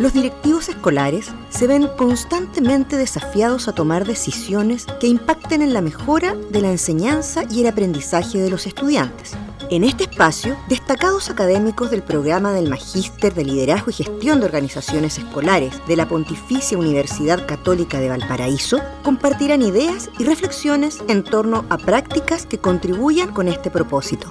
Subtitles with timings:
[0.00, 6.34] Los directivos escolares se ven constantemente desafiados a tomar decisiones que impacten en la mejora
[6.34, 9.32] de la enseñanza y el aprendizaje de los estudiantes.
[9.68, 15.18] En este espacio, destacados académicos del programa del Magíster de Liderazgo y Gestión de Organizaciones
[15.18, 21.76] Escolares de la Pontificia Universidad Católica de Valparaíso compartirán ideas y reflexiones en torno a
[21.76, 24.30] prácticas que contribuyan con este propósito.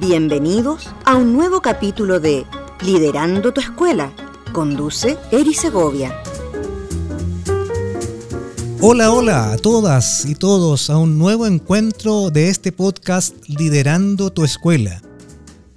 [0.00, 2.44] Bienvenidos a un nuevo capítulo de
[2.80, 4.10] Liderando tu Escuela
[4.54, 6.22] Conduce Eri Segovia.
[8.80, 14.44] Hola, hola a todas y todos a un nuevo encuentro de este podcast Liderando tu
[14.44, 15.02] Escuela.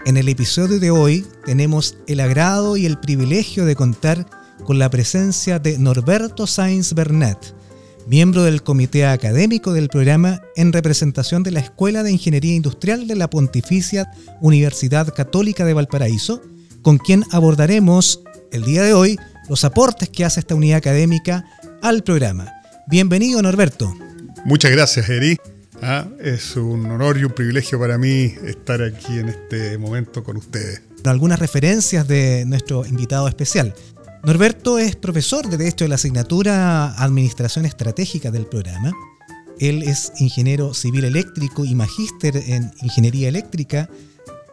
[0.05, 4.27] En el episodio de hoy tenemos el agrado y el privilegio de contar
[4.63, 7.55] con la presencia de Norberto Sainz Bernet,
[8.05, 13.15] miembro del comité académico del programa en representación de la Escuela de Ingeniería Industrial de
[13.15, 16.43] la Pontificia Universidad Católica de Valparaíso,
[16.83, 19.17] con quien abordaremos el día de hoy
[19.49, 21.45] los aportes que hace esta unidad académica
[21.81, 22.53] al programa.
[22.87, 23.93] Bienvenido Norberto.
[24.45, 25.37] Muchas gracias Eri.
[25.81, 30.37] Ah, es un honor y un privilegio para mí estar aquí en este momento con
[30.37, 30.81] ustedes.
[31.05, 33.73] Algunas referencias de nuestro invitado especial.
[34.23, 38.91] Norberto es profesor de Derecho de la asignatura Administración Estratégica del programa.
[39.59, 43.89] Él es ingeniero civil eléctrico y magíster en Ingeniería Eléctrica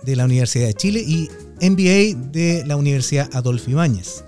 [0.03, 1.29] de la Universidad de Chile y
[1.61, 4.25] MBA de la Universidad Adolfo Ibáñez.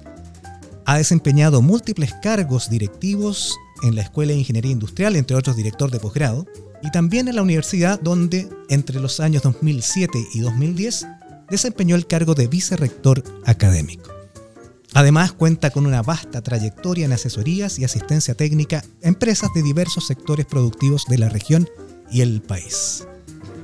[0.85, 5.99] Ha desempeñado múltiples cargos directivos en la Escuela de Ingeniería Industrial, entre otros director de
[5.99, 6.47] posgrado,
[6.83, 11.07] y también en la universidad donde entre los años 2007 y 2010
[11.51, 14.11] desempeñó el cargo de vicerrector académico.
[14.95, 20.07] Además cuenta con una vasta trayectoria en asesorías y asistencia técnica a empresas de diversos
[20.07, 21.69] sectores productivos de la región
[22.11, 23.07] y el país.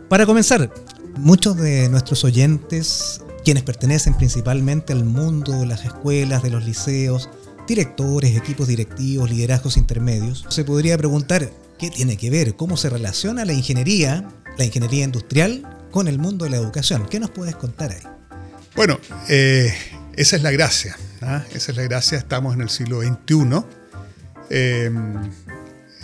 [0.09, 0.71] Para comenzar,
[1.17, 7.29] muchos de nuestros oyentes quienes pertenecen principalmente al mundo de las escuelas, de los liceos,
[7.67, 13.45] directores, equipos directivos, liderazgos intermedios, se podría preguntar qué tiene que ver, cómo se relaciona
[13.45, 14.29] la ingeniería,
[14.59, 17.07] la ingeniería industrial, con el mundo de la educación.
[17.09, 18.03] ¿Qué nos puedes contar ahí?
[18.75, 19.73] Bueno, eh,
[20.17, 20.97] esa es la gracia.
[21.21, 21.45] ¿ah?
[21.53, 22.19] Esa es la gracia.
[22.19, 23.65] Estamos en el siglo XXI.
[24.51, 25.31] Em,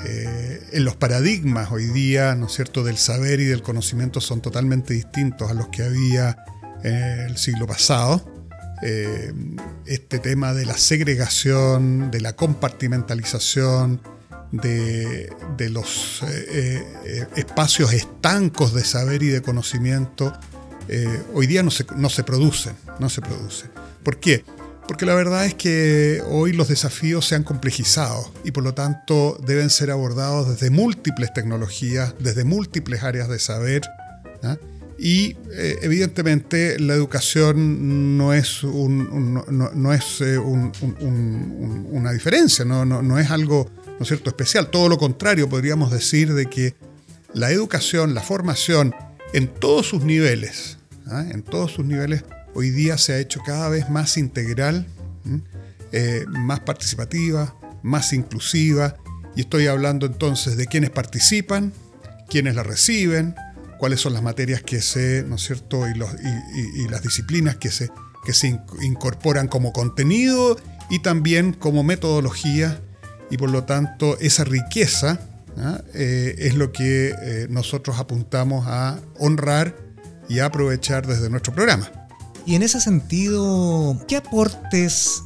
[0.04, 4.40] eh, en los paradigmas hoy día, ¿no es cierto?, del saber y del conocimiento son
[4.40, 6.44] totalmente distintos a los que había
[6.82, 8.24] el siglo pasado.
[8.82, 9.32] Eh,
[9.86, 14.00] este tema de la segregación, de la compartimentalización,
[14.52, 15.30] de,
[15.70, 20.32] los eh, eh, espacios estancos de saber y de conocimiento,
[21.34, 23.70] hoy día no se, no se producen, no se producen.
[24.02, 24.42] ¿Por qué?
[24.86, 29.38] Porque la verdad es que hoy los desafíos se han complejizado y por lo tanto
[29.44, 33.82] deben ser abordados desde múltiples tecnologías, desde múltiples áreas de saber.
[34.42, 34.56] ¿ah?
[34.98, 43.30] Y eh, evidentemente la educación no es, no, es eh, una diferencia, no, no, es
[43.30, 44.28] algo ¿no es cierto?
[44.28, 44.70] especial.
[44.70, 46.74] Todo lo contrario, podríamos decir de que
[47.32, 48.92] la educación, la formación,
[49.32, 51.24] en todos sus niveles, ¿ah?
[51.30, 54.86] en todos sus niveles, hoy día se ha hecho cada vez más integral,
[55.92, 57.54] eh, más participativa,
[57.84, 58.96] más inclusiva.
[59.36, 61.72] Y estoy hablando entonces de quienes participan,
[62.28, 63.36] quienes la reciben,
[63.78, 65.94] cuáles son las materias que se, ¿no es cierto?, y,
[66.88, 67.90] las disciplinas que se,
[68.24, 70.58] que se incorporan como contenido
[70.90, 72.80] y también como metodología,
[73.30, 75.20] y por lo tanto esa riqueza
[75.58, 75.82] ¿ah?
[75.94, 79.76] eh, es lo que eh, nosotros apuntamos a honrar
[80.28, 81.90] y a aprovechar desde nuestro programa.
[82.46, 85.22] Y en ese sentido, ¿qué aportes,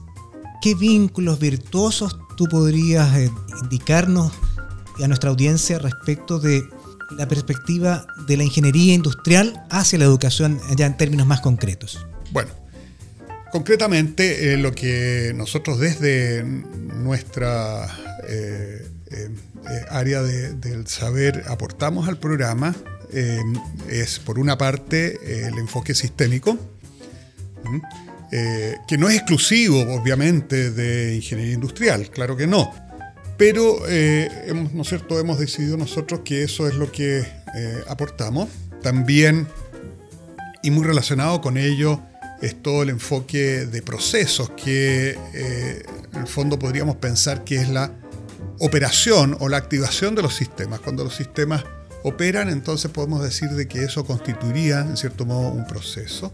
[0.61, 3.31] qué vínculos virtuosos tú podrías eh,
[3.63, 4.33] indicarnos
[5.03, 6.63] a nuestra audiencia respecto de
[7.17, 12.07] la perspectiva de la ingeniería industrial hacia la educación ya en términos más concretos?
[12.31, 12.51] Bueno,
[13.53, 17.87] concretamente eh, lo que nosotros desde nuestra
[18.27, 19.29] eh, eh,
[19.91, 22.75] área del saber aportamos al programa
[23.91, 26.57] es por una parte el enfoque sistémico,
[28.31, 32.73] que no es exclusivo obviamente de ingeniería industrial, claro que no,
[33.45, 37.85] pero, eh, hemos, ¿no es cierto?, hemos decidido nosotros que eso es lo que eh,
[37.89, 38.49] aportamos.
[38.83, 39.49] También,
[40.63, 42.01] y muy relacionado con ello,
[42.41, 47.69] es todo el enfoque de procesos que eh, en el fondo podríamos pensar que es
[47.69, 47.91] la
[48.61, 50.79] operación o la activación de los sistemas.
[50.79, 51.65] Cuando los sistemas
[52.05, 56.33] operan, entonces podemos decir de que eso constituiría, en cierto modo, un proceso.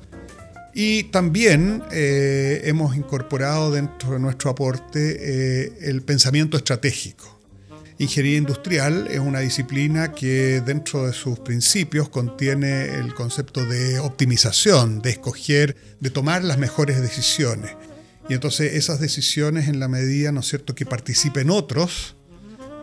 [0.80, 7.40] Y también eh, hemos incorporado dentro de nuestro aporte eh, el pensamiento estratégico.
[7.98, 15.02] Ingeniería industrial es una disciplina que dentro de sus principios contiene el concepto de optimización,
[15.02, 17.72] de escoger, de tomar las mejores decisiones.
[18.28, 22.14] Y entonces esas decisiones, en la medida, ¿no es cierto?, que participen otros,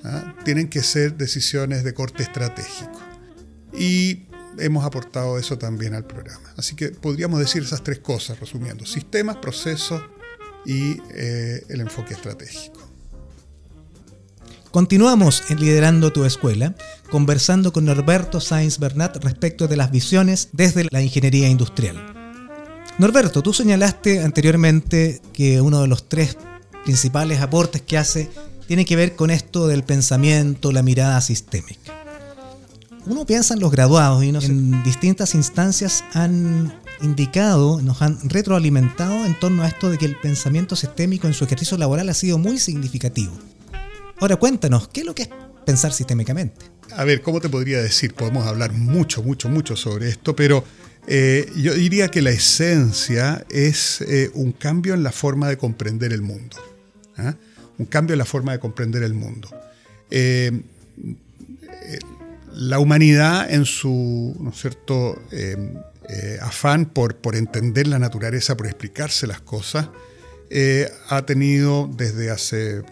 [0.04, 0.36] ¿ah?
[0.44, 3.02] tienen que ser decisiones de corte estratégico.
[3.72, 4.26] Y
[4.60, 6.54] hemos aportado eso también al programa.
[6.58, 10.02] Así que podríamos decir esas tres cosas, resumiendo, sistemas, procesos
[10.66, 12.82] y eh, el enfoque estratégico.
[14.72, 16.76] Continuamos en Liderando tu Escuela,
[17.10, 21.96] conversando con Norberto Sainz Bernat respecto de las visiones desde la ingeniería industrial.
[22.98, 26.38] Norberto, tú señalaste anteriormente que uno de los tres
[26.84, 28.30] principales aportes que hace
[28.68, 32.05] tiene que ver con esto del pensamiento, la mirada sistémica.
[33.08, 39.40] Uno piensa en los graduados y en distintas instancias han indicado, nos han retroalimentado en
[39.40, 42.58] torno a esto de que el pensamiento sistémico en su ejercicio laboral ha sido muy
[42.58, 43.34] significativo.
[44.20, 45.30] Ahora cuéntanos, ¿qué es lo que es
[45.66, 46.66] pensar sistémicamente?
[46.96, 48.16] A ver, ¿cómo te podría decir?
[48.16, 50.64] Podemos hablar mucho, mucho, mucho sobre esto, pero
[51.06, 56.12] eh, yo diría que la esencia es eh, un cambio en la forma de comprender
[56.12, 56.58] el mundo.
[57.18, 57.36] ¿ah?
[57.78, 59.50] Un cambio en la forma de comprender el mundo.
[62.56, 65.22] Eh, la humanidad en su ¿no cierto?
[66.42, 69.90] afán por, por entender la naturaleza, por explicarse las cosas,
[71.10, 72.84] ha tenido desde hace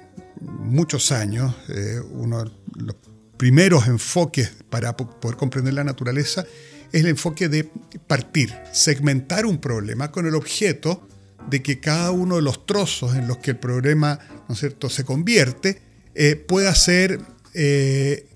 [0.43, 2.95] muchos años, eh, uno de los
[3.37, 6.45] primeros enfoques para poder comprender la naturaleza
[6.91, 7.69] es el enfoque de
[8.07, 11.07] partir, segmentar un problema con el objeto
[11.49, 14.89] de que cada uno de los trozos en los que el problema ¿no cierto?
[14.89, 15.81] se convierte
[16.15, 17.19] eh, pueda ser
[17.53, 18.27] eh,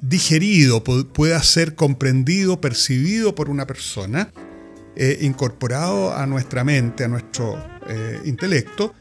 [0.00, 4.32] digerido, pueda ser comprendido, percibido por una persona,
[5.20, 7.62] incorporado a nuestra mente, a nuestro
[8.24, 8.94] intelecto,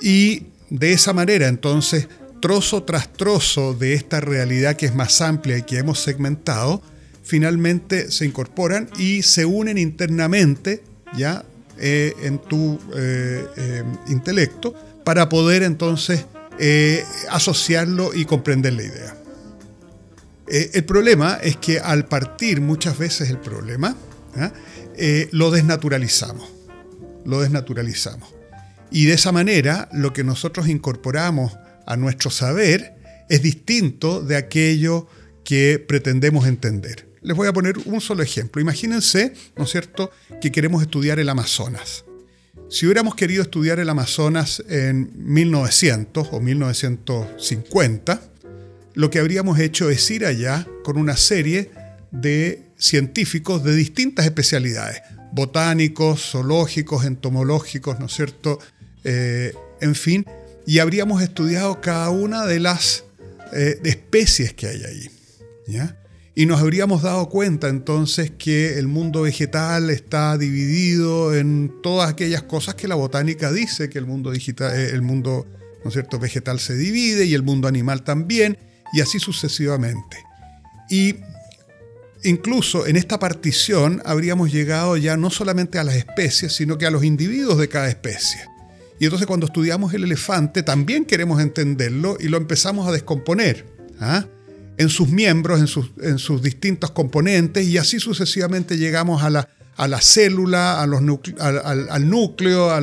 [0.00, 2.08] y de esa manera, entonces,
[2.40, 6.82] trozo tras trozo de esta realidad que es más amplia y que hemos segmentado,
[7.22, 10.82] finalmente se incorporan y se unen internamente
[11.16, 11.44] ya
[11.78, 14.74] eh, en tu eh, eh, intelecto
[15.04, 16.24] para poder entonces
[17.30, 19.17] asociarlo y comprender la idea.
[20.50, 23.96] El problema es que al partir muchas veces el problema,
[25.32, 26.48] lo desnaturalizamos.
[27.24, 28.34] Lo desnaturalizamos.
[28.90, 31.52] Y de esa manera lo que nosotros incorporamos
[31.86, 32.94] a nuestro saber
[33.28, 35.06] es distinto de aquello
[35.44, 37.06] que pretendemos entender.
[37.20, 38.62] Les voy a poner un solo ejemplo.
[38.62, 40.10] Imagínense, ¿no es cierto?,
[40.40, 42.04] que queremos estudiar el Amazonas.
[42.70, 48.22] Si hubiéramos querido estudiar el Amazonas en 1900 o 1950,
[48.98, 51.70] lo que habríamos hecho es ir allá con una serie
[52.10, 58.58] de científicos de distintas especialidades, botánicos, zoológicos, entomológicos, ¿no es cierto?,
[59.04, 60.26] eh, en fin,
[60.66, 63.04] y habríamos estudiado cada una de las
[63.52, 65.08] eh, especies que hay ahí.
[66.34, 72.42] Y nos habríamos dado cuenta entonces que el mundo vegetal está dividido en todas aquellas
[72.42, 75.46] cosas que la botánica dice, que el mundo, digital, eh, el mundo
[75.84, 76.18] ¿no es cierto?
[76.18, 78.58] vegetal se divide y el mundo animal también,
[78.92, 80.24] y así sucesivamente.
[80.90, 81.16] Y
[82.24, 86.90] incluso en esta partición habríamos llegado ya no solamente a las especies, sino que a
[86.90, 88.40] los individuos de cada especie.
[88.98, 93.64] Y entonces cuando estudiamos el elefante también queremos entenderlo y lo empezamos a descomponer
[94.00, 94.26] ¿ah?
[94.76, 99.48] en sus miembros, en sus, en sus, distintos componentes y así sucesivamente llegamos a la,
[99.76, 101.00] a la célula, a los
[101.38, 102.76] al, al, núcleo,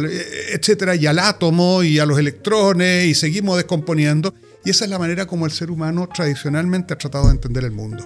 [0.52, 4.34] etcétera, y al átomo y a los electrones y seguimos descomponiendo.
[4.66, 7.72] Y esa es la manera como el ser humano tradicionalmente ha tratado de entender el
[7.72, 8.06] mundo.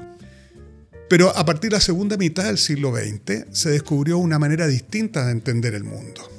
[1.09, 5.25] Pero a partir de la segunda mitad del siglo XX se descubrió una manera distinta
[5.25, 6.29] de entender el mundo.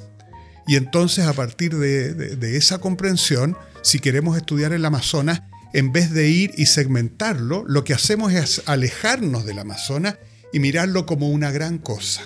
[0.67, 5.41] Y entonces a partir de, esa comprensión, si queremos estudiar el Amazonas,
[5.73, 10.17] en vez de ir y segmentarlo, lo que hacemos es alejarnos del Amazonas
[10.53, 12.21] y mirarlo como una gran cosa.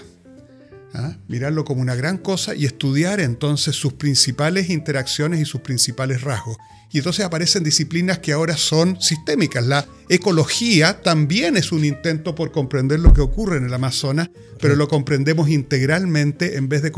[0.96, 1.18] ¿Ah?
[1.28, 6.58] Mirarlo como una gran cosa y estudiar entonces sus principales interacciones y sus principales rasgos.
[6.92, 9.66] Y entonces aparecen disciplinas que ahora son sistémicas.
[9.66, 14.30] La ecología también es un intento por comprender lo que ocurre en el Amazonas,
[14.62, 16.92] pero lo comprendemos integralmente en vez de,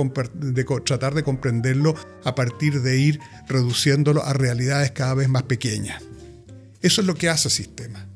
[0.85, 6.03] tratar de comprenderlo a partir de ir reduciéndolo a realidades cada vez más pequeñas.
[6.81, 8.07] Eso es lo que hace el sistema.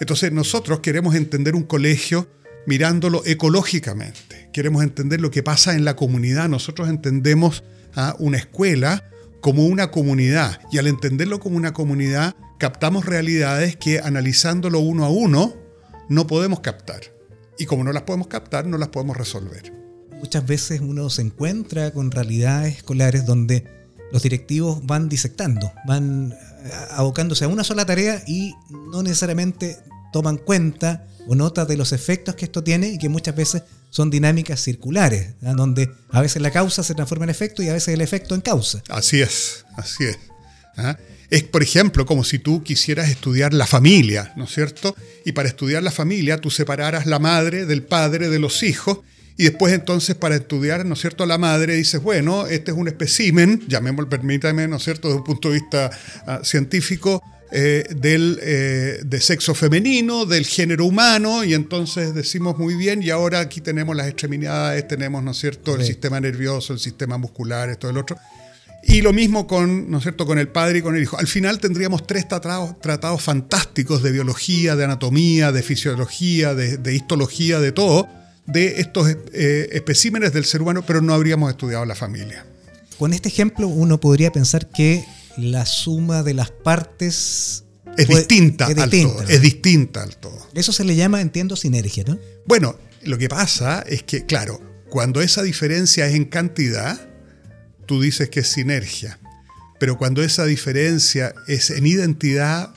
[0.00, 2.28] Entonces nosotros queremos entender un colegio
[2.68, 4.50] mirándolo ecológicamente.
[4.52, 6.50] Queremos entender lo que pasa en la comunidad.
[6.50, 9.08] Nosotros entendemos a una escuela
[9.40, 15.08] como una comunidad y al entenderlo como una comunidad captamos realidades que analizándolo uno a
[15.08, 15.56] uno
[16.10, 17.00] no podemos captar.
[17.58, 19.72] Y como no las podemos captar, no las podemos resolver.
[20.18, 23.64] Muchas veces uno se encuentra con realidades escolares donde
[24.12, 28.54] los directivos van disectando, van eh, abocándose a una sola tarea y
[28.90, 29.78] no necesariamente
[30.12, 34.10] toman cuenta o nota de los efectos que esto tiene y que muchas veces son
[34.10, 35.54] dinámicas circulares, ¿ah?
[35.54, 38.40] donde a veces la causa se transforma en efecto y a veces el efecto en
[38.40, 38.82] causa.
[38.88, 40.18] Así es, así es.
[40.76, 40.96] ¿ah?
[41.30, 44.96] Es, por ejemplo, como si tú quisieras estudiar la familia, ¿no es cierto?
[45.26, 49.00] Y para estudiar la familia tú separaras la madre del padre de los hijos
[49.36, 52.88] y después entonces para estudiar, ¿no es cierto?, la madre dices, bueno, este es un
[52.88, 55.90] espécimen, llamémoslo, permítame, ¿no es cierto?, desde un punto de vista
[56.26, 62.74] ah, científico, eh, del, eh, de sexo femenino, del género humano, y entonces decimos muy
[62.74, 66.78] bien, y ahora aquí tenemos las extremidades, tenemos, ¿no es cierto?, el sistema nervioso, el
[66.78, 68.18] sistema muscular, esto, el otro.
[68.82, 71.18] Y lo mismo con, ¿no es cierto?, con el padre y con el hijo.
[71.18, 77.60] Al final tendríamos tres tratados, tratados fantásticos de biología, de anatomía, de fisiología, de, histología,
[77.60, 78.08] de todo,
[78.46, 82.44] de estos eh, especímenes del ser humano, pero no habríamos estudiado la familia.
[82.98, 85.04] Con este ejemplo uno podría pensar que
[85.38, 87.64] la suma de las partes
[87.96, 89.22] es distinta al todo.
[89.22, 90.46] Es distinta al todo.
[90.54, 92.18] Eso se le llama, entiendo, sinergia, ¿no?
[92.46, 97.08] Bueno, lo que pasa es que, claro, cuando esa diferencia es en cantidad,
[97.86, 99.18] tú dices que es sinergia.
[99.78, 102.74] Pero cuando esa diferencia es en identidad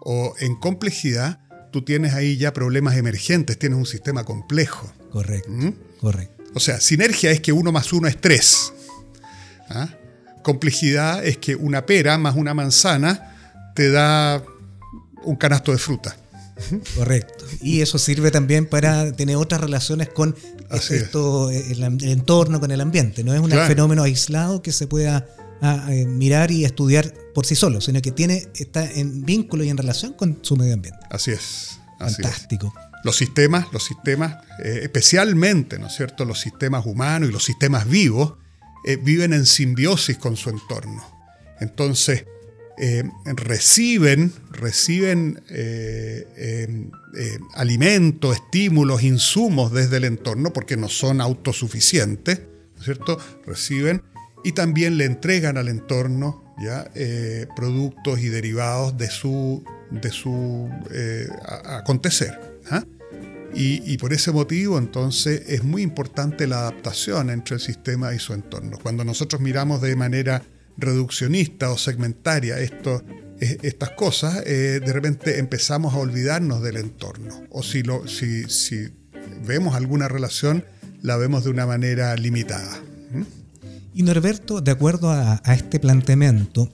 [0.00, 1.40] o en complejidad,
[1.72, 4.92] tú tienes ahí ya problemas emergentes, tienes un sistema complejo.
[5.10, 5.74] Correcto, ¿Mm?
[6.00, 6.44] correcto.
[6.54, 8.72] O sea, sinergia es que uno más uno es tres.
[9.68, 9.88] ¿Ah?
[10.44, 13.34] Complejidad es que una pera más una manzana
[13.74, 14.40] te da
[15.24, 16.16] un canasto de fruta.
[16.94, 17.44] Correcto.
[17.60, 20.36] Y eso sirve también para tener otras relaciones con
[20.70, 23.24] esto, el, entorno, con el ambiente.
[23.24, 25.26] No es un fenómeno aislado que se pueda
[25.62, 29.76] eh, mirar y estudiar por sí solo, sino que tiene, está en vínculo y en
[29.76, 31.00] relación con su medio ambiente.
[31.10, 31.78] Así es.
[31.98, 32.72] Fantástico.
[33.02, 37.88] Los sistemas, los sistemas, eh, especialmente, ¿no es cierto?, los sistemas humanos y los sistemas
[37.88, 38.34] vivos,
[38.84, 41.02] eh, viven en simbiosis con su entorno.
[41.60, 42.26] Entonces,
[42.76, 46.90] eh, reciben, reciben eh,
[47.54, 52.40] alimentos, estímulos, insumos desde el entorno porque no son autosuficientes,
[52.74, 53.18] ¿no es cierto?
[53.46, 54.02] Reciben
[54.42, 56.90] y también le entregan al entorno ¿ya?
[57.56, 60.68] productos y derivados de su, de su
[61.64, 62.38] acontecer.
[62.70, 62.84] ¿ah?
[63.56, 68.32] Y, por ese motivo, entonces, es muy importante la adaptación entre el sistema y su
[68.32, 68.78] entorno.
[68.82, 70.42] Cuando nosotros miramos de manera
[70.76, 73.04] reduccionista o segmentaria esto,
[73.38, 77.44] estas cosas, eh, de repente empezamos a olvidarnos del entorno.
[77.50, 77.82] O si,
[79.46, 80.64] vemos alguna relación,
[81.02, 82.80] la vemos de una manera limitada.
[83.94, 86.68] Y Norberto, de acuerdo a, a este planteamiento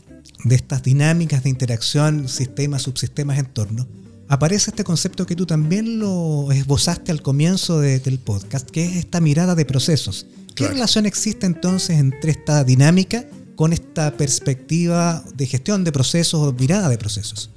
[0.45, 3.87] de estas dinámicas de interacción, sistemas, subsistemas, entorno,
[4.31, 9.21] aparece este concepto que tú también lo esbozaste al comienzo del podcast, que es esta
[9.21, 10.25] mirada de procesos.
[10.55, 16.53] ¿Qué relación existe entonces entre esta dinámica con esta perspectiva de gestión de procesos o
[16.53, 17.51] mirada de procesos?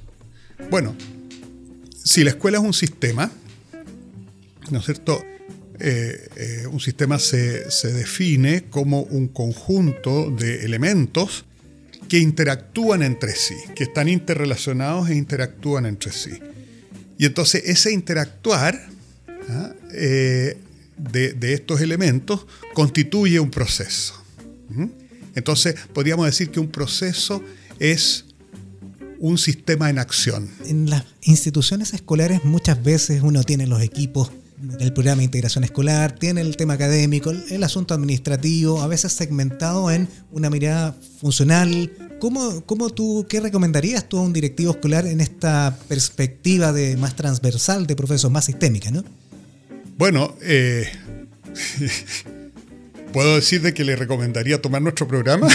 [0.68, 0.96] Bueno,
[2.02, 3.30] si la escuela es un sistema,
[4.72, 5.22] ¿no es cierto?
[5.78, 11.44] Eh, eh, un sistema se, se define como un conjunto de elementos
[12.08, 16.32] que interactúan entre sí, que están interrelacionados e interactúan entre sí.
[17.18, 18.88] Y entonces ese interactuar
[19.48, 19.72] ¿ah?
[19.92, 20.58] eh,
[20.96, 24.14] de, estos elementos constituye un proceso.
[25.34, 27.42] Entonces podríamos decir que un proceso
[27.78, 28.24] es
[29.18, 30.50] un sistema en acción.
[30.66, 34.30] En las instituciones escolares muchas veces uno tiene los equipos
[34.64, 39.90] del programa de integración escolar, tiene el tema académico, el asunto administrativo, a veces segmentado
[39.90, 41.90] en una mirada funcional,
[42.20, 47.86] ¿Cómo, tú, qué recomendarías tú a un directivo escolar en esta perspectiva de más transversal
[47.86, 49.04] de profesor, más sistémica, ¿no?
[49.98, 50.90] Bueno, eh,
[53.12, 55.48] ¿puedo decir de que le recomendaría tomar nuestro programa?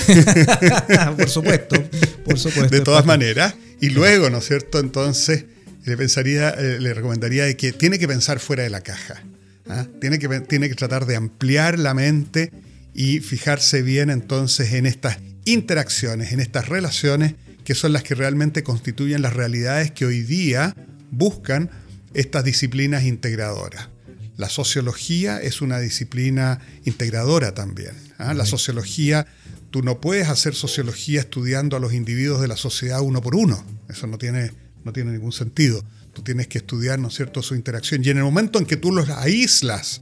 [1.18, 1.76] por supuesto,
[2.24, 2.76] por supuesto.
[2.76, 3.56] De todas maneras.
[3.82, 4.80] Y luego, ¿no es cierto?
[4.80, 5.46] Entonces,
[5.86, 9.24] le, pensaría, eh, le recomendaría de que tiene que pensar fuera de la caja.
[9.68, 9.86] ¿ah?
[10.02, 12.52] Tiene, que, tiene que tratar de ampliar la mente
[12.94, 18.64] y fijarse bien entonces en estas interacciones, en estas relaciones que son las que realmente
[18.64, 20.76] constituyen las realidades que hoy día
[21.12, 21.70] buscan
[22.14, 23.90] estas disciplinas integradoras.
[24.38, 27.92] La sociología es una disciplina integradora también.
[28.18, 28.34] ¿ah?
[28.34, 29.28] La sociología,
[29.70, 33.64] tú no puedes hacer sociología estudiando a los individuos de la sociedad uno por uno.
[33.90, 34.52] Eso no tiene,
[34.84, 35.84] no tiene ningún sentido.
[36.14, 38.04] Tú tienes que estudiar, ¿no es cierto?, su interacción.
[38.04, 40.02] Y en el momento en que tú los aíslas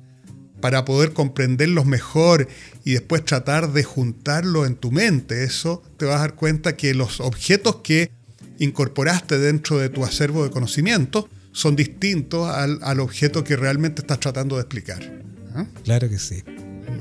[0.62, 2.48] para poder comprenderlos mejor
[2.84, 6.94] y después tratar de juntarlo en tu mente, eso te vas a dar cuenta que
[6.94, 8.12] los objetos que
[8.60, 14.56] incorporaste dentro de tu acervo de conocimiento son distintos al, objeto que realmente estás tratando
[14.56, 15.24] de explicar.
[15.56, 15.66] ¿Ah?
[15.84, 16.44] Claro que sí.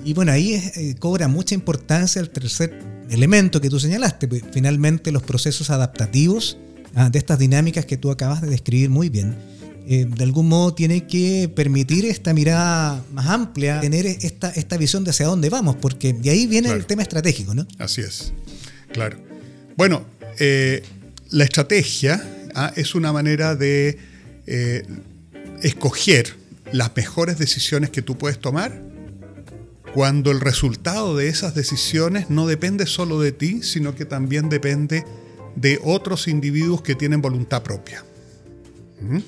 [0.04, 2.78] Y bueno, ahí eh, cobra mucha importancia el tercer
[3.10, 6.58] elemento que tú señalaste, pues, finalmente los procesos adaptativos
[6.96, 9.36] ah, de estas dinámicas que tú acabas de describir muy bien
[9.88, 15.04] eh, de algún modo tiene que permitir esta mirada más amplia, tener esta, esta visión
[15.04, 17.68] de hacia dónde vamos, porque de ahí viene el tema estratégico, ¿no?
[17.78, 18.32] Así es,
[18.92, 19.16] claro.
[19.76, 20.04] Bueno,
[20.40, 20.82] eh,
[21.30, 22.20] la estrategia
[22.56, 23.96] ah, es una manera de
[24.48, 24.84] eh,
[25.62, 26.34] escoger
[26.72, 28.82] las mejores decisiones que tú puedes tomar
[29.94, 34.96] cuando el resultado de esas decisiones no depende solo de ti, sino que también depende
[34.96, 35.25] de
[35.82, 38.04] otros individuos que tienen voluntad propia.
[39.00, 39.18] ¿Mm?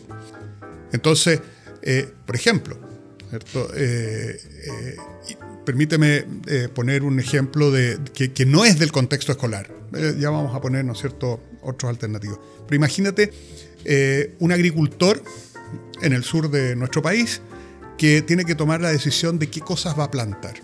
[0.92, 1.40] Entonces,
[1.82, 2.78] eh, por ejemplo,
[3.76, 4.96] eh, eh,
[5.64, 6.24] permíteme
[6.74, 9.70] poner un ejemplo de, que, no es del contexto escolar.
[10.18, 12.40] ya vamos a poner, ¿no es cierto?, otros alternativos.
[12.66, 13.32] Pero imagínate
[14.38, 15.22] un agricultor
[16.02, 17.42] en el sur de nuestro país
[17.98, 20.54] que tiene que tomar la decisión de qué cosas va a plantar.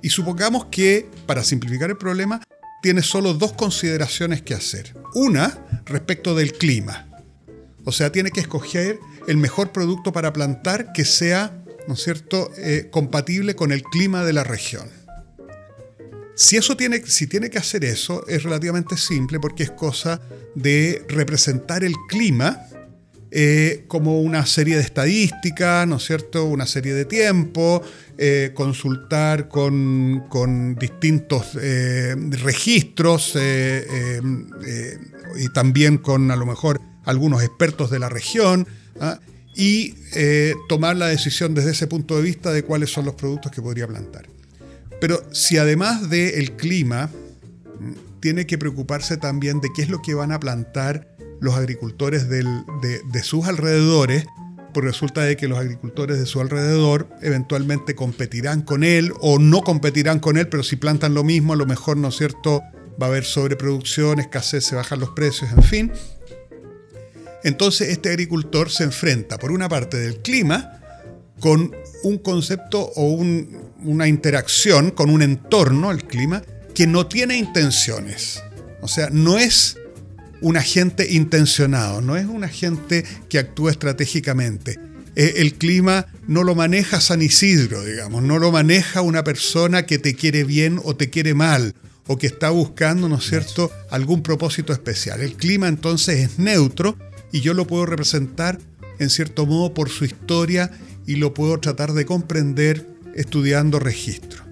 [0.00, 2.42] Y supongamos que, para simplificar el problema,
[2.82, 4.94] tiene solo dos consideraciones que hacer.
[5.14, 7.08] Una, respecto del clima.
[7.84, 8.98] O sea, tiene que escoger
[9.28, 14.24] el mejor producto para plantar que sea, ¿no es cierto?, eh, compatible con el clima
[14.24, 14.88] de la región.
[16.34, 20.20] Si, eso tiene, si tiene que hacer eso, es relativamente simple porque es cosa
[20.54, 22.66] de representar el clima
[23.34, 26.44] eh, como una serie de estadísticas, ¿no es cierto?
[26.44, 27.82] Una serie de tiempo,
[28.18, 33.34] eh, consultar con, distintos eh, registros
[35.34, 38.66] y también con a lo mejor algunos expertos de la región
[39.00, 39.18] ¿ah?
[39.56, 39.94] y
[40.68, 43.86] tomar la decisión desde ese punto de vista de cuáles son los productos que podría
[43.86, 44.26] plantar.
[45.00, 47.08] Pero si además del clima,
[48.20, 51.11] tiene que preocuparse también de qué es lo que van a plantar
[51.42, 54.24] los agricultores de, sus alrededores,
[54.72, 59.62] pues resulta de que los agricultores de su alrededor eventualmente competirán con él o no
[59.62, 62.62] competirán con él, pero si plantan lo mismo, a lo mejor, ¿no es cierto?,
[63.00, 65.92] va a haber sobreproducción, escasez, se bajan los precios, en fin.
[67.42, 70.80] Entonces este agricultor se enfrenta, por una parte, del clima,
[71.40, 73.20] con un concepto o
[73.82, 78.40] una interacción con un entorno, el clima, que no tiene intenciones.
[78.80, 79.76] O sea, no es
[80.42, 84.78] un agente intencionado, no es un agente que actúa estratégicamente.
[85.14, 89.98] Eh, el clima no lo maneja San Isidro, digamos, no lo maneja una persona que
[89.98, 91.74] te quiere bien o te quiere mal,
[92.06, 95.20] o que está buscando, ¿no es cierto?, algún propósito especial.
[95.20, 96.96] El clima entonces es neutro
[97.30, 98.58] y yo lo puedo representar
[98.98, 100.70] en cierto modo por su historia
[101.06, 104.42] y lo puedo tratar de comprender estudiando registro.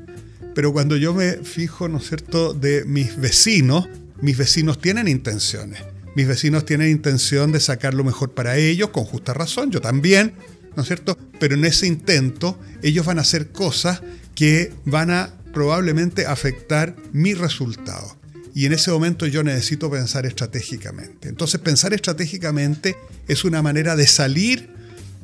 [0.54, 3.88] Pero cuando yo me fijo, ¿no es cierto?, de mis vecinos,
[4.22, 5.82] mis vecinos tienen intenciones.
[6.16, 10.34] Mis vecinos tienen intención de sacar lo mejor para ellos, con justa razón, yo también,
[10.76, 11.16] ¿no es cierto?
[11.38, 14.02] Pero en ese intento ellos van a hacer cosas
[14.34, 18.18] que van a probablemente afectar mi resultado.
[18.54, 21.28] Y en ese momento yo necesito pensar estratégicamente.
[21.28, 22.96] Entonces pensar estratégicamente
[23.28, 24.70] es una manera de salir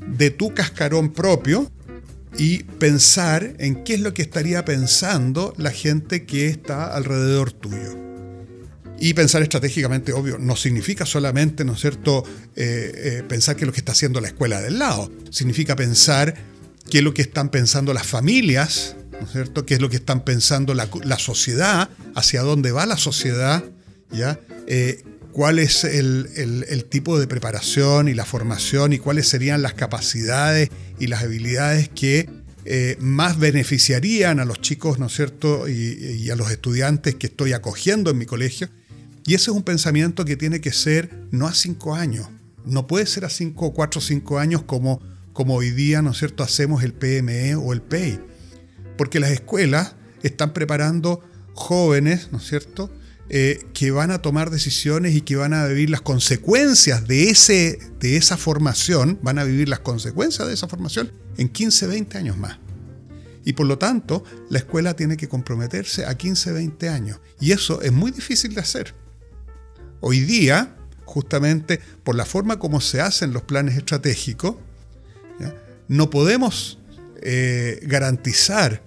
[0.06, 1.70] de tu cascarón propio
[2.38, 8.05] y pensar en qué es lo que estaría pensando la gente que está alrededor tuyo.
[8.98, 13.66] Y pensar estratégicamente, obvio, no significa solamente, ¿no es cierto?, eh, eh, pensar qué es
[13.66, 15.10] lo que está haciendo la escuela del lado.
[15.30, 16.34] Significa pensar
[16.90, 19.96] qué es lo que están pensando las familias, ¿no es cierto?, qué es lo que
[19.96, 23.64] están pensando la, sociedad, hacia dónde va la sociedad,
[24.10, 24.40] ¿ya?
[24.66, 29.74] Eh, cuál es el, el, tipo de preparación y la formación y cuáles serían las
[29.74, 32.30] capacidades y las habilidades que
[32.98, 38.10] más beneficiarían a los chicos, ¿no es cierto?, y, a los estudiantes que estoy acogiendo
[38.10, 38.70] en mi colegio
[39.26, 42.28] y ese es un pensamiento que tiene que ser no a cinco años,
[42.64, 45.00] no puede ser a cinco, cuatro cinco años como,
[45.32, 48.20] como hoy día, ¿no es cierto?, hacemos el PME o el PEI.
[48.96, 51.20] Porque las escuelas están preparando
[51.54, 52.90] jóvenes, ¿no es cierto?,
[53.28, 57.80] eh, que van a tomar decisiones y que van a vivir las consecuencias de, ese,
[57.98, 62.38] de esa formación, van a vivir las consecuencias de esa formación en 15, 20 años
[62.38, 62.60] más.
[63.44, 67.20] Y por lo tanto, la escuela tiene que comprometerse a 15, 20 años.
[67.40, 68.94] Y eso es muy difícil de hacer.
[70.00, 74.56] Hoy día, justamente por la forma como se hacen los planes estratégicos,
[75.88, 76.78] no podemos
[77.22, 78.82] eh, garantizar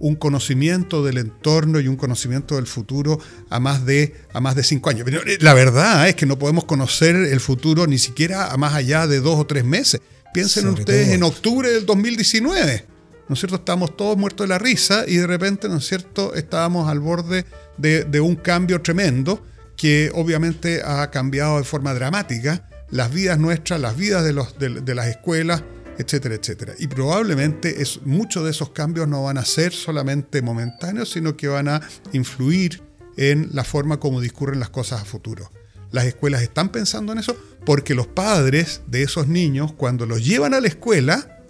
[0.00, 4.64] un conocimiento del entorno y un conocimiento del futuro a más de, a más de
[4.64, 5.04] cinco años.
[5.04, 8.74] Pero eh, la verdad es que no podemos conocer el futuro ni siquiera a más
[8.74, 10.00] allá de dos o tres meses.
[10.34, 12.86] Piensen ustedes en octubre del 2019.
[13.28, 13.56] ¿No es cierto?
[13.56, 17.46] Estábamos todos muertos de la risa y de repente, ¿no es cierto?, estábamos al borde
[17.78, 19.40] de, de un cambio tremendo
[19.82, 25.64] que obviamente ha cambiado de forma dramática las vidas nuestras, las vidas de, las escuelas,
[25.98, 26.74] etcétera, etcétera.
[26.78, 31.48] Y probablemente es, muchos de esos cambios no van a ser solamente momentáneos, sino que
[31.48, 31.80] van a
[32.12, 32.80] influir
[33.16, 35.50] en la forma como discurren las cosas a futuro.
[35.90, 40.54] las escuelas están pensando en eso porque los padres de esos niños, cuando los llevan
[40.54, 41.40] a la escuela,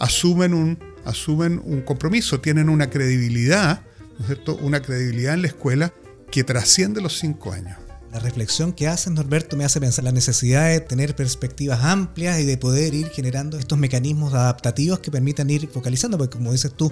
[0.00, 3.82] asumen un, asumen un compromiso, tienen una credibilidad,
[4.14, 4.56] ¿no es cierto?
[4.62, 5.92] Una credibilidad en la escuela
[6.32, 7.76] que trasciende los cinco años.
[8.10, 12.44] La reflexión que haces, Norberto, me hace pensar la necesidad de tener perspectivas amplias y
[12.44, 16.90] de poder ir generando estos mecanismos adaptativos que permitan ir focalizando, porque como dices tú,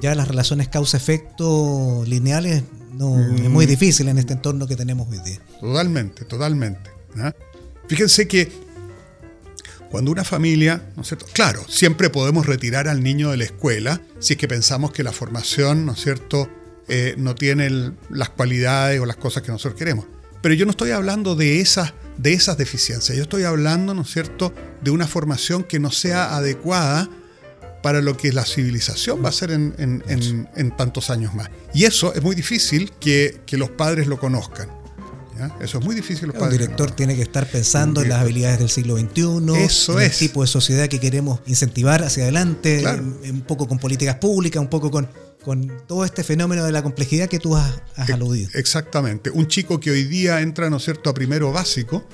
[0.00, 3.68] ya las relaciones causa-efecto lineales no, es muy mm.
[3.68, 5.40] difícil en este entorno que tenemos hoy día.
[5.60, 6.90] Totalmente, totalmente.
[7.88, 8.50] Fíjense que
[9.90, 11.26] cuando una familia, ¿no es cierto?
[11.32, 15.12] Claro, siempre podemos retirar al niño de la escuela si es que pensamos que la
[15.12, 16.48] formación, ¿no es cierto?,
[16.88, 20.06] eh, no tiene las cualidades o las cosas que nosotros queremos.
[20.42, 24.10] Pero yo no estoy hablando de esas, de esas deficiencias, yo estoy hablando, ¿no es
[24.10, 27.08] cierto?, de una formación que no sea adecuada
[27.82, 31.50] para lo que la civilización va a ser en, tantos años más.
[31.74, 34.68] Y eso es muy difícil que, los padres lo conozcan.
[35.60, 36.28] Eso es muy difícil.
[36.28, 40.00] Los padres el director tiene que estar pensando en las habilidades del siglo XXI, eso
[40.00, 42.84] en el tipo de sociedad que queremos incentivar hacia adelante,
[43.30, 45.08] un poco con políticas públicas, un poco con
[45.44, 48.50] con todo este fenómeno de la complejidad que tú has, aludido.
[48.54, 49.30] Exactamente.
[49.30, 52.08] Un chico que hoy día entra, ¿no es cierto?, a primero básico,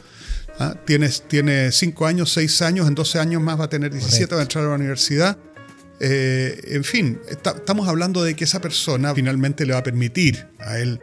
[0.58, 0.74] ¿ah?
[0.84, 4.40] tiene, tiene 5 años, 6 años, en 12 años más va a tener 17, va
[4.40, 5.38] a entrar a la universidad.
[6.00, 10.78] Eh, en fin, estamos hablando de que esa persona finalmente le va a permitir a
[10.78, 11.00] él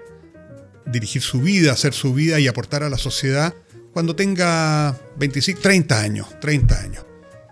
[0.86, 3.54] dirigir su vida, hacer su vida y aportar a la sociedad
[3.94, 7.07] cuando tenga 25, 30 años, 30 años.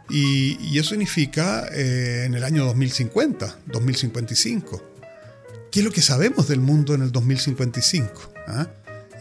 [0.10, 4.84] Y, eso significa eh, en el año 2050, 2055.
[5.72, 8.34] ¿Qué es lo que sabemos del mundo en el 2055?
[8.48, 8.68] ¿Ah?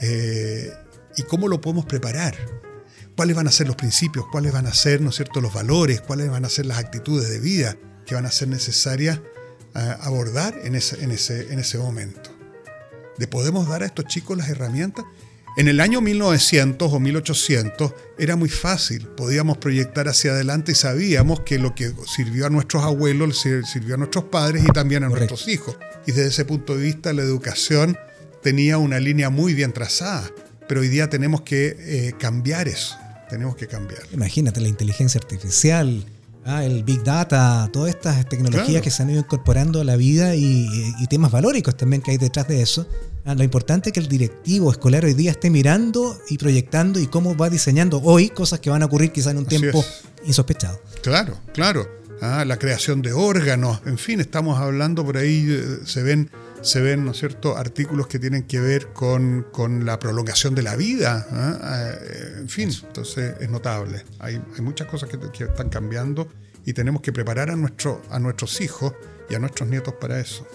[0.01, 0.71] Eh,
[1.17, 2.37] ¿Y cómo lo podemos preparar?
[3.17, 4.27] ¿Cuáles van a ser los principios?
[4.31, 6.01] ¿Cuáles van a ser, ¿no es cierto?, los valores?
[6.01, 9.21] ¿Cuáles van a ser las actitudes de vida que van a ser necesarias
[9.75, 12.31] ah, abordar en ese, en, ese, en ese momento?
[13.19, 15.05] ¿Le podemos dar a estos chicos las herramientas?
[15.57, 21.41] En el año 1900 o 1800 era muy fácil, podíamos proyectar hacia adelante y sabíamos
[21.41, 25.47] que lo que sirvió a nuestros abuelos sirvió a nuestros padres y también a nuestros
[25.47, 25.77] hijos.
[26.07, 27.97] Y desde ese punto de vista la educación
[28.43, 30.29] tenía una línea muy bien trazada,
[30.67, 32.97] pero hoy día tenemos que eh, cambiar eso,
[33.31, 34.03] tenemos que cambiar.
[34.13, 36.05] Imagínate la inteligencia artificial,
[36.45, 40.35] ah, el Big Data, todas estas tecnologías que se han ido incorporando a la vida
[40.35, 42.89] y, y temas valóricos también que hay detrás de eso
[43.33, 47.35] lo importante es que el directivo escolar hoy día esté mirando y proyectando y cómo
[47.35, 49.83] va diseñando hoy cosas que van a ocurrir quizá en un tiempo
[50.25, 50.79] insospechado.
[51.03, 51.89] Claro, claro.
[52.21, 56.31] Ah, la creación de órganos, en fin, estamos hablando por ahí, eh, se ven,
[56.63, 59.47] se ven, ¿no es cierto?, artículos que tienen que ver con,
[59.85, 61.27] la prolongación de la vida.
[61.31, 61.91] ¿ah?
[62.01, 64.05] Eh, en fin, entonces es notable.
[64.21, 66.29] Hay, muchas cosas que, que, están cambiando
[66.65, 68.93] y tenemos que preparar a, nuestro, a nuestros hijos
[69.29, 70.47] y a nuestros nietos para eso.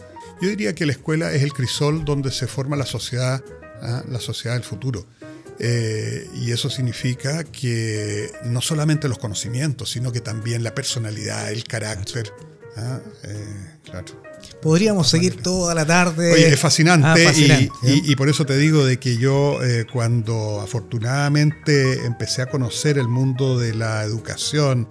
[0.42, 3.44] Yo diría que la escuela es el crisol donde se forma la sociedad,
[3.82, 4.04] ¿ah?
[4.08, 5.06] la sociedad del futuro.
[5.62, 11.66] Eh, y eso significa que no solamente los conocimientos, sino que también la personalidad, el
[11.66, 12.32] carácter.
[12.78, 13.00] ¿ah?
[13.24, 14.06] Eh, claro.
[14.62, 16.32] Podríamos seguir toda la tarde.
[16.32, 17.70] Oye, es fascinante, ah, ¿eh?
[17.84, 19.60] y, por eso te digo de que yo
[19.92, 24.88] cuando afortunadamente empecé a conocer el mundo de la educación,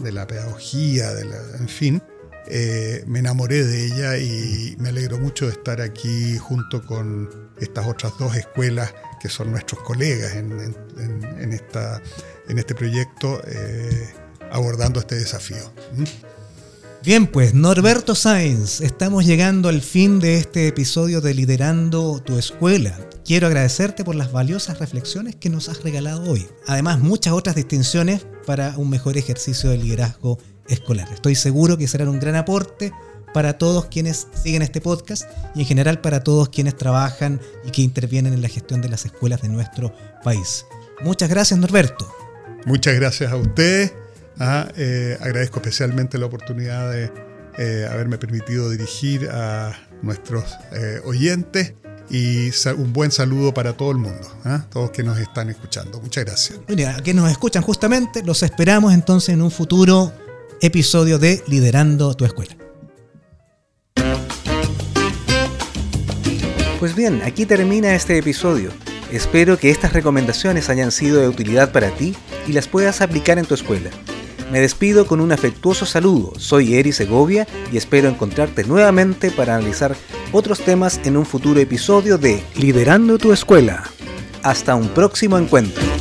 [0.00, 2.02] de la pedagogía, de la, en fin,
[2.46, 7.30] eh, me enamoré de ella y me alegro mucho de estar aquí junto con
[7.60, 10.52] estas otras dos escuelas que son nuestros colegas en,
[11.52, 14.08] este proyecto eh,
[14.50, 15.72] abordando este desafío.
[15.96, 16.04] ¿Mm?
[17.04, 22.98] Bien, pues Norberto Sáenz, estamos llegando al fin de este episodio de Liderando tu Escuela.
[23.26, 26.46] Quiero agradecerte por las valiosas reflexiones que nos has regalado hoy.
[26.66, 31.08] Además, muchas otras distinciones para un mejor ejercicio de liderazgo escolar.
[31.12, 32.92] Estoy seguro que serán un gran aporte
[33.34, 37.82] para todos quienes siguen este podcast y en general para todos quienes trabajan y que
[37.82, 40.64] intervienen en la gestión de las escuelas de nuestro país.
[41.02, 42.10] Muchas gracias Norberto.
[42.64, 43.92] Muchas gracias a usted.
[44.38, 47.12] Ah, eh, agradezco especialmente la oportunidad de
[47.58, 51.74] eh, haberme permitido dirigir a nuestros eh, oyentes
[52.10, 54.66] y un buen saludo para todo el mundo, ¿ah?
[54.70, 56.00] todos que nos están escuchando.
[56.00, 56.58] Muchas gracias.
[56.68, 60.12] Mira, a quienes nos escuchan justamente, los esperamos entonces en un futuro
[60.60, 62.56] episodio de Liderando tu Escuela.
[66.78, 68.70] Pues bien, aquí termina este episodio.
[69.10, 72.14] Espero que estas recomendaciones hayan sido de utilidad para ti
[72.46, 73.90] y las puedas aplicar en tu escuela.
[74.52, 76.32] Me despido con un afectuoso saludo.
[76.38, 79.96] Soy Eri Segovia y espero encontrarte nuevamente para analizar
[80.32, 83.84] otros temas en un futuro episodio de Liderando tu Escuela.
[84.42, 85.93] Hasta un próximo encuentro.